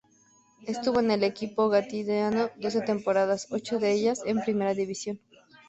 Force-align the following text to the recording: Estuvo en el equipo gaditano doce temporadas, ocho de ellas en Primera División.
Estuvo 0.65 0.99
en 0.99 1.11
el 1.11 1.23
equipo 1.23 1.69
gaditano 1.69 2.49
doce 2.57 2.81
temporadas, 2.81 3.45
ocho 3.51 3.77
de 3.77 3.91
ellas 3.91 4.21
en 4.25 4.41
Primera 4.41 4.73
División. 4.73 5.19